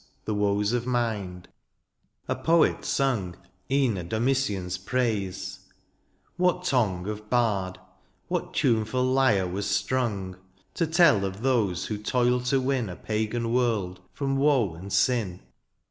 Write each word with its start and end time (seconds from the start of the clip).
The 0.25 0.33
woes 0.33 0.73
of 0.73 0.87
mind. 0.87 1.47
A 2.27 2.35
poet 2.35 2.85
sung 2.85 3.35
E'en 3.69 3.97
a 3.97 4.03
Domitian's 4.03 4.75
praise! 4.79 5.59
What 6.37 6.63
tongue 6.63 7.07
Of 7.07 7.29
bard, 7.29 7.77
what 8.27 8.51
tuneful 8.51 9.03
lyre 9.05 9.45
was 9.47 9.67
strung. 9.67 10.31
THE 10.31 10.37
AREOPAGITE. 10.37 10.73
95 10.73 10.73
To 10.73 10.87
tell 10.87 11.23
of 11.23 11.41
those 11.43 11.85
who 11.85 11.99
toiled 11.99 12.45
to 12.45 12.59
win 12.59 12.89
A 12.89 12.95
pagan 12.95 13.53
world 13.53 13.99
from 14.15 14.37
woe 14.37 14.73
and 14.73 14.91
sin 14.91 15.41